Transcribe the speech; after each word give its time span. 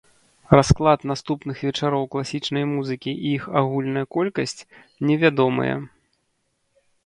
Расклад 0.59 1.03
наступных 1.11 1.57
вечароў 1.67 2.07
класічнай 2.15 2.65
музыкі 2.73 3.11
і 3.19 3.35
іх 3.35 3.43
агульная 3.63 4.05
колькасць 4.19 4.61
невядомыя. 5.11 5.75